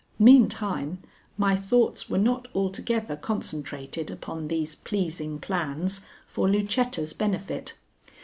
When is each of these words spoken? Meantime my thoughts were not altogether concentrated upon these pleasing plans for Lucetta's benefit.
Meantime 0.17 0.97
my 1.37 1.55
thoughts 1.55 2.09
were 2.09 2.17
not 2.17 2.47
altogether 2.55 3.15
concentrated 3.15 4.09
upon 4.09 4.47
these 4.47 4.73
pleasing 4.73 5.37
plans 5.37 6.01
for 6.25 6.49
Lucetta's 6.49 7.13
benefit. 7.13 7.75